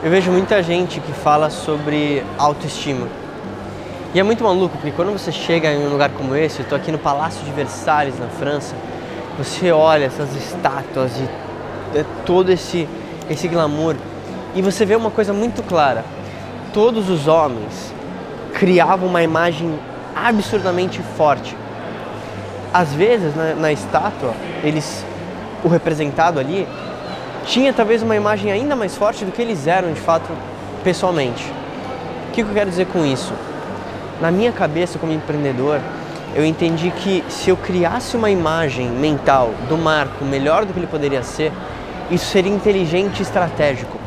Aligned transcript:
Eu 0.00 0.12
vejo 0.12 0.30
muita 0.30 0.62
gente 0.62 1.00
que 1.00 1.12
fala 1.12 1.50
sobre 1.50 2.22
autoestima. 2.38 3.08
E 4.14 4.20
é 4.20 4.22
muito 4.22 4.44
maluco, 4.44 4.76
porque 4.76 4.92
quando 4.92 5.10
você 5.10 5.32
chega 5.32 5.72
em 5.72 5.84
um 5.84 5.90
lugar 5.90 6.10
como 6.10 6.36
esse, 6.36 6.60
eu 6.60 6.62
estou 6.62 6.78
aqui 6.78 6.92
no 6.92 6.98
Palácio 6.98 7.44
de 7.44 7.50
Versalhes, 7.50 8.16
na 8.16 8.28
França, 8.28 8.76
você 9.36 9.72
olha 9.72 10.04
essas 10.04 10.36
estátuas 10.36 11.10
e 11.18 11.98
é 11.98 12.04
todo 12.24 12.52
esse, 12.52 12.88
esse 13.28 13.48
glamour, 13.48 13.96
e 14.54 14.62
você 14.62 14.86
vê 14.86 14.94
uma 14.94 15.10
coisa 15.10 15.32
muito 15.32 15.64
clara. 15.64 16.04
Todos 16.72 17.10
os 17.10 17.26
homens 17.26 17.92
criavam 18.54 19.08
uma 19.08 19.24
imagem 19.24 19.80
absurdamente 20.14 21.02
forte. 21.16 21.56
Às 22.72 22.94
vezes, 22.94 23.34
na, 23.34 23.52
na 23.54 23.72
estátua, 23.72 24.32
eles, 24.62 25.04
o 25.64 25.68
representado 25.68 26.38
ali, 26.38 26.68
tinha 27.44 27.72
talvez 27.72 28.02
uma 28.02 28.16
imagem 28.16 28.52
ainda 28.52 28.76
mais 28.76 28.96
forte 28.96 29.24
do 29.24 29.32
que 29.32 29.40
eles 29.40 29.66
eram 29.66 29.92
de 29.92 30.00
fato 30.00 30.30
pessoalmente. 30.84 31.44
O 32.28 32.32
que 32.32 32.42
eu 32.42 32.46
quero 32.52 32.70
dizer 32.70 32.86
com 32.86 33.04
isso? 33.04 33.32
Na 34.20 34.30
minha 34.30 34.52
cabeça, 34.52 34.98
como 34.98 35.12
empreendedor, 35.12 35.80
eu 36.34 36.44
entendi 36.44 36.90
que 36.90 37.24
se 37.28 37.50
eu 37.50 37.56
criasse 37.56 38.16
uma 38.16 38.30
imagem 38.30 38.88
mental 38.88 39.52
do 39.68 39.78
Marco 39.78 40.24
melhor 40.24 40.64
do 40.64 40.72
que 40.72 40.78
ele 40.78 40.86
poderia 40.86 41.22
ser, 41.22 41.52
isso 42.10 42.26
seria 42.26 42.52
inteligente 42.52 43.20
e 43.20 43.22
estratégico. 43.22 43.98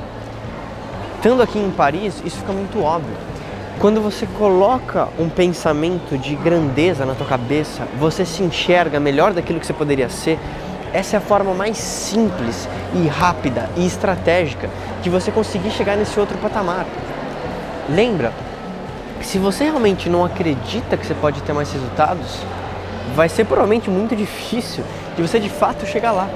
Estando 1.18 1.42
aqui 1.42 1.60
em 1.60 1.70
Paris, 1.72 2.22
isso 2.26 2.38
fica 2.38 2.52
muito 2.52 2.82
óbvio. 2.82 3.16
Quando 3.80 4.02
você 4.02 4.28
coloca 4.38 5.08
um 5.18 5.30
pensamento 5.30 6.18
de 6.18 6.36
grandeza 6.36 7.06
na 7.06 7.16
tua 7.16 7.26
cabeça, 7.26 7.88
você 8.00 8.26
se 8.26 8.44
enxerga 8.44 9.00
melhor 9.00 9.34
daquilo 9.34 9.60
que 9.60 9.66
você 9.66 9.74
poderia 9.74 10.10
ser 10.10 10.38
essa 10.94 11.16
é 11.16 11.18
a 11.18 11.22
forma 11.22 11.54
mais 11.54 11.78
simples 11.78 12.68
e 12.94 13.08
rápida 13.08 13.70
e 13.78 13.86
estratégica 13.86 14.70
de 15.02 15.10
você 15.10 15.32
conseguir 15.32 15.72
chegar 15.72 15.96
nesse 15.96 16.20
outro 16.20 16.38
patamar. 16.38 16.86
Lembra 17.90 18.34
se 19.22 19.38
você 19.38 19.66
realmente 19.66 20.10
não 20.10 20.26
acredita 20.26 20.98
que 20.98 21.06
você 21.06 21.14
pode 21.14 21.42
ter 21.44 21.54
mais 21.54 21.72
resultados, 21.72 22.40
vai 23.16 23.30
ser 23.30 23.46
provavelmente 23.46 23.90
muito 23.90 24.16
difícil 24.16 24.84
de 25.16 25.22
você 25.22 25.40
de 25.40 25.50
fato 25.50 25.86
chegar 25.86 26.12
lá. 26.12 26.30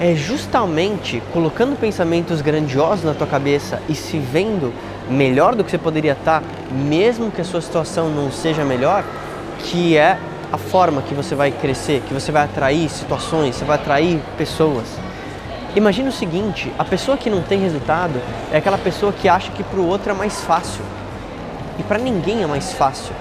É 0.00 0.14
justamente 0.14 1.22
colocando 1.32 1.78
pensamentos 1.78 2.42
grandiosos 2.42 3.04
na 3.04 3.14
tua 3.14 3.26
cabeça 3.26 3.80
e 3.88 3.94
se 3.94 4.18
vendo 4.18 4.72
melhor 5.08 5.54
do 5.54 5.62
que 5.62 5.70
você 5.70 5.78
poderia 5.78 6.12
estar, 6.12 6.42
mesmo 6.70 7.30
que 7.30 7.40
a 7.40 7.44
sua 7.44 7.60
situação 7.60 8.08
não 8.08 8.30
seja 8.30 8.64
melhor, 8.64 9.04
que 9.60 9.96
é 9.96 10.18
a 10.52 10.58
forma 10.58 11.02
que 11.02 11.14
você 11.14 11.34
vai 11.34 11.50
crescer, 11.50 12.02
que 12.06 12.14
você 12.14 12.30
vai 12.30 12.44
atrair 12.44 12.88
situações, 12.88 13.56
você 13.56 13.64
vai 13.64 13.76
atrair 13.76 14.20
pessoas. 14.38 14.86
Imagina 15.74 16.08
o 16.08 16.12
seguinte: 16.12 16.72
a 16.78 16.84
pessoa 16.84 17.16
que 17.16 17.28
não 17.28 17.42
tem 17.42 17.60
resultado 17.60 18.20
é 18.52 18.58
aquela 18.58 18.78
pessoa 18.78 19.12
que 19.12 19.28
acha 19.28 19.50
que 19.52 19.62
para 19.62 19.78
o 19.78 19.86
outro 19.86 20.10
é 20.10 20.14
mais 20.14 20.40
fácil. 20.42 20.82
E 21.78 21.82
para 21.82 21.98
ninguém 21.98 22.42
é 22.42 22.46
mais 22.46 22.72
fácil. 22.72 23.12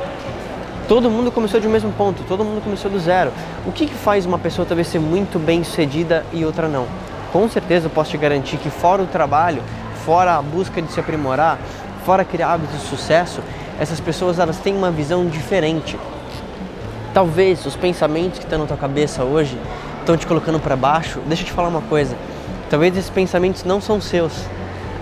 Todo 0.87 1.09
mundo 1.09 1.31
começou 1.31 1.59
de 1.59 1.67
um 1.67 1.71
mesmo 1.71 1.91
ponto, 1.93 2.23
todo 2.27 2.43
mundo 2.43 2.63
começou 2.63 2.89
do 2.91 2.99
zero. 2.99 3.31
O 3.65 3.71
que, 3.71 3.87
que 3.87 3.93
faz 3.93 4.25
uma 4.25 4.37
pessoa 4.37 4.65
talvez 4.65 4.87
ser 4.87 4.99
muito 4.99 5.39
bem 5.39 5.63
sucedida 5.63 6.23
e 6.31 6.45
outra 6.45 6.67
não? 6.67 6.85
Com 7.33 7.49
certeza 7.49 7.87
eu 7.87 7.89
posso 7.89 8.11
te 8.11 8.17
garantir 8.17 8.57
que, 8.57 8.69
fora 8.69 9.01
o 9.01 9.07
trabalho, 9.07 9.61
fora 10.05 10.37
a 10.37 10.41
busca 10.41 10.81
de 10.81 10.91
se 10.91 10.99
aprimorar, 10.99 11.57
fora 12.05 12.23
criar 12.23 12.53
hábitos 12.53 12.79
de 12.79 12.87
sucesso, 12.87 13.41
essas 13.79 13.99
pessoas 13.99 14.37
elas 14.37 14.57
têm 14.59 14.75
uma 14.75 14.91
visão 14.91 15.25
diferente. 15.25 15.97
Talvez 17.15 17.65
os 17.65 17.77
pensamentos 17.77 18.39
que 18.39 18.43
estão 18.43 18.59
na 18.59 18.65
tua 18.65 18.75
cabeça 18.75 19.23
hoje 19.23 19.57
estão 20.01 20.17
te 20.17 20.27
colocando 20.27 20.59
para 20.59 20.75
baixo. 20.75 21.21
Deixa 21.25 21.43
eu 21.43 21.47
te 21.47 21.53
falar 21.53 21.69
uma 21.69 21.79
coisa. 21.79 22.13
Talvez 22.69 22.97
esses 22.97 23.09
pensamentos 23.09 23.63
não 23.63 23.79
são 23.79 24.01
seus. 24.01 24.33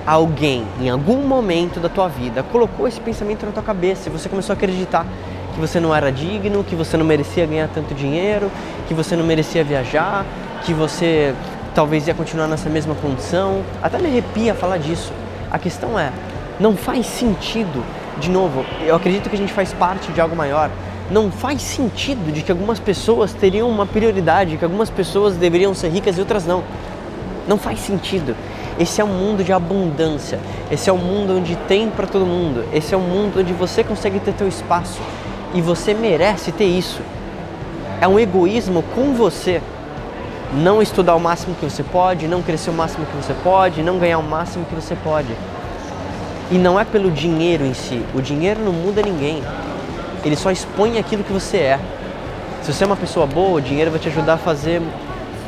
Alguém, 0.06 0.64
em 0.80 0.91
algum 0.91 1.23
momento 1.25 1.80
da 1.80 1.89
tua 1.89 2.08
vida, 2.08 2.44
colocou 2.44 2.88
esse 2.88 3.02
pensamento 3.02 3.47
na 3.47 3.52
tua 3.52 3.64
cabeça 3.64 4.09
e 4.09 4.11
você 4.11 4.30
começou 4.30 4.53
a 4.53 4.56
acreditar 4.56 5.08
que 5.56 5.59
você 5.59 5.80
não 5.80 5.95
era 5.95 6.11
digno, 6.11 6.64
que 6.64 6.75
você 6.75 6.95
não 6.97 7.03
merecia 7.03 7.47
ganhar 7.47 7.67
tanto 7.69 7.95
dinheiro, 7.95 8.52
que 8.88 8.94
você 8.94 9.16
não 9.16 9.25
merecia 9.25 9.63
viajar, 9.63 10.23
que 10.63 10.72
você 10.72 11.34
talvez 11.73 12.07
ia 12.07 12.13
continuar 12.13 12.47
nessa 12.47 12.69
mesma 12.69 12.94
condição. 12.94 13.63
Até 13.81 13.97
me 13.97 14.06
arrepia 14.06 14.53
falar 14.53 14.78
disso. 14.78 15.12
A 15.50 15.57
questão 15.57 15.97
é, 15.97 16.12
não 16.59 16.78
faz 16.78 17.07
sentido. 17.07 17.84
De 18.19 18.29
novo, 18.29 18.63
eu 18.85 18.96
acredito 18.96 19.31
que 19.31 19.35
a 19.35 19.40
gente 19.40 19.52
faz 19.52 19.73
parte 19.73 20.12
de 20.12 20.22
algo 20.22 20.35
maior 20.35 20.69
não 21.12 21.31
faz 21.31 21.62
sentido 21.62 22.31
de 22.31 22.41
que 22.41 22.52
algumas 22.52 22.80
pessoas 22.80 23.34
teriam 23.34 23.69
uma 23.69 23.86
prioridade, 23.86 24.58
que 24.58 24.64
algumas 24.64 24.90
pessoas 24.90 25.36
deveriam 25.36 25.74
ser 25.74 25.90
ricas 25.90 26.18
e 26.18 26.19
outras 26.19 26.46
não. 26.46 26.64
Não 27.47 27.58
faz 27.58 27.80
sentido. 27.80 28.36
Esse 28.80 29.02
é 29.02 29.03
um 29.03 29.09
mundo 29.09 29.44
de 29.44 29.52
abundância. 29.52 30.40
Esse 30.72 30.90
é 30.90 30.94
um 30.94 30.97
mundo 30.97 31.38
onde 31.38 31.56
tem 31.68 31.90
para 31.90 32.08
todo 32.08 32.25
mundo. 32.25 32.66
Esse 32.74 32.94
é 32.94 32.97
um 32.97 33.02
mundo 33.02 33.40
onde 33.40 33.53
você 33.53 33.84
consegue 33.84 34.19
ter 34.19 34.34
teu 34.34 34.47
espaço 34.47 35.00
e 35.53 35.62
você 35.62 35.94
merece 35.94 36.52
ter 36.52 36.66
isso. 36.66 37.02
É 38.00 38.08
um 38.08 38.18
egoísmo 38.18 38.84
com 38.96 39.14
você. 39.14 39.62
Não 40.53 40.81
estudar 40.81 41.16
o 41.16 41.20
máximo 41.20 41.56
que 41.56 41.66
você 41.66 41.84
pode, 41.84 42.28
não 42.28 42.41
crescer 42.41 42.70
o 42.70 42.74
máximo 42.74 43.06
que 43.06 43.16
você 43.16 43.34
pode, 43.44 43.81
não 43.81 43.97
ganhar 43.97 44.20
o 44.20 44.24
máximo 44.24 44.66
que 44.66 44.75
você 44.75 44.96
pode. 44.96 45.30
E 46.52 46.56
não 46.56 46.80
é 46.80 46.85
pelo 46.85 47.12
dinheiro 47.12 47.66
em 47.66 47.74
si. 47.74 48.03
O 48.14 48.22
dinheiro 48.22 48.62
não 48.62 48.72
muda 48.72 49.02
ninguém 49.02 49.41
ele 50.23 50.35
só 50.35 50.51
expõe 50.51 50.97
aquilo 50.97 51.23
que 51.23 51.34
você 51.34 51.57
é. 51.57 51.79
Se 52.61 52.73
você 52.73 52.84
é 52.84 52.88
uma 52.88 52.95
pessoa 52.95 53.25
boa, 53.25 53.57
o 53.57 53.61
dinheiro 53.61 53.91
vai 53.91 54.00
te 54.00 54.07
ajudar 54.07 54.35
a 54.35 54.38
fazer 54.38 54.81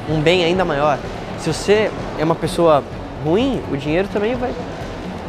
um 0.10 0.20
bem 0.20 0.44
ainda 0.44 0.66
maior. 0.66 1.00
Se 1.40 1.52
você 1.52 1.92
é 2.20 2.24
uma 2.24 2.36
pessoa 2.36 2.84
ruim, 3.24 3.62
o 3.72 3.78
dinheiro 3.78 4.08
também 4.12 4.36
vai, 4.36 4.52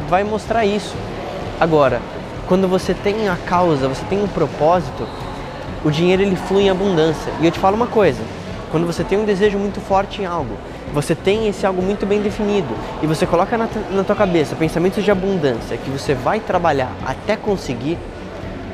vai 0.09 0.23
mostrar 0.23 0.65
isso. 0.65 0.95
Agora, 1.59 2.01
quando 2.47 2.67
você 2.67 2.93
tem 2.93 3.27
a 3.29 3.35
causa, 3.35 3.87
você 3.87 4.03
tem 4.05 4.23
um 4.23 4.27
propósito, 4.27 5.07
o 5.83 5.91
dinheiro 5.91 6.21
ele 6.21 6.35
flui 6.35 6.63
em 6.63 6.69
abundância. 6.69 7.31
E 7.41 7.45
eu 7.45 7.51
te 7.51 7.59
falo 7.59 7.75
uma 7.75 7.87
coisa: 7.87 8.21
quando 8.71 8.85
você 8.85 9.03
tem 9.03 9.17
um 9.17 9.25
desejo 9.25 9.57
muito 9.57 9.79
forte 9.79 10.21
em 10.21 10.25
algo, 10.25 10.55
você 10.93 11.13
tem 11.13 11.47
esse 11.47 11.65
algo 11.65 11.81
muito 11.81 12.05
bem 12.05 12.21
definido 12.21 12.73
e 13.01 13.07
você 13.07 13.25
coloca 13.25 13.57
na, 13.57 13.67
na 13.91 14.03
tua 14.03 14.15
cabeça 14.15 14.55
pensamentos 14.55 15.03
de 15.03 15.11
abundância 15.11 15.77
que 15.77 15.89
você 15.89 16.13
vai 16.13 16.39
trabalhar 16.39 16.91
até 17.05 17.35
conseguir, 17.35 17.97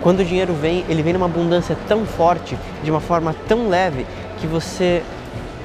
quando 0.03 0.19
o 0.19 0.25
dinheiro 0.25 0.53
vem, 0.53 0.83
ele 0.89 1.01
vem 1.01 1.13
numa 1.13 1.27
abundância 1.27 1.77
tão 1.87 2.05
forte, 2.05 2.57
de 2.83 2.91
uma 2.91 2.99
forma 2.99 3.33
tão 3.47 3.69
leve, 3.69 4.05
que 4.37 4.45
você 4.45 5.01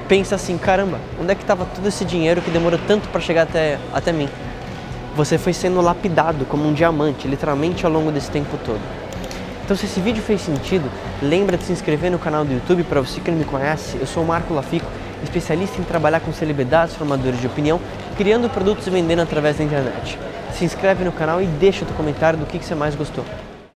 pensa 0.09 0.37
assim: 0.37 0.56
caramba, 0.56 1.00
onde 1.21 1.32
é 1.32 1.34
que 1.34 1.43
estava 1.43 1.66
todo 1.66 1.87
esse 1.88 2.04
dinheiro 2.04 2.41
que 2.41 2.50
demorou 2.50 2.78
tanto 2.87 3.09
para 3.09 3.21
chegar 3.21 3.43
até, 3.43 3.78
até 3.93 4.12
mim? 4.12 4.28
Você 5.16 5.37
foi 5.37 5.53
sendo 5.53 5.81
lapidado 5.81 6.44
como 6.44 6.69
um 6.69 6.72
diamante, 6.72 7.26
literalmente 7.26 7.84
ao 7.84 7.91
longo 7.91 8.12
desse 8.12 8.31
tempo 8.31 8.56
todo. 8.65 8.81
Então, 9.65 9.76
se 9.76 9.87
esse 9.87 10.00
vídeo 10.00 10.22
fez 10.22 10.41
sentido, 10.41 10.88
lembra 11.20 11.56
de 11.56 11.65
se 11.65 11.72
inscrever 11.72 12.09
no 12.09 12.19
canal 12.19 12.44
do 12.44 12.53
YouTube 12.55 12.84
para 12.84 13.00
você 13.00 13.20
que 13.20 13.32
não 13.32 13.38
me 13.38 13.44
conhece. 13.44 13.99
Eu 14.00 14.06
sou 14.06 14.22
o 14.22 14.26
Marco 14.26 14.55
Lafico, 14.55 14.87
especialista 15.25 15.81
em 15.81 15.84
trabalhar 15.84 16.20
com 16.20 16.32
celebridades, 16.32 16.94
formadores 16.94 17.41
de 17.41 17.47
opinião, 17.49 17.81
criando 18.16 18.49
produtos 18.49 18.87
e 18.87 18.91
vendendo 18.91 19.20
através 19.20 19.59
da 19.59 19.65
internet. 19.65 20.16
Se 20.55 20.65
inscreve 20.65 21.05
no 21.05 21.10
canal 21.10 21.43
e 21.43 21.47
deixa 21.47 21.82
o 21.84 21.87
teu 21.88 21.97
comentário 21.97 22.38
do 22.38 22.47
que, 22.47 22.60
que 22.60 22.65
você 22.65 22.76
mais 22.76 22.94
gostou. 22.94 23.25